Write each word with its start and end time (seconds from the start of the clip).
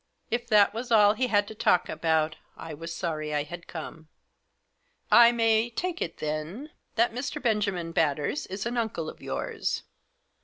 If 0.31 0.47
that 0.47 0.73
was 0.73 0.91
all 0.91 1.13
he 1.13 1.27
had 1.27 1.47
to 1.47 1.53
talk 1.53 1.87
about 1.87 2.35
I 2.57 2.73
was 2.73 2.91
sorry 2.91 3.35
I 3.35 3.43
had 3.43 3.67
come," 3.67 4.07
I 5.27 5.31
may 5.31 5.69
take 5.69 6.01
it, 6.01 6.17
then, 6.17 6.71
that 6.95 7.13
Mr. 7.13 7.39
Benjamin 7.39 7.91
Batters 7.91 8.47
is 8.47 8.65
an 8.65 8.77
uncle 8.77 9.07
of 9.11 9.21
yours." 9.21 9.83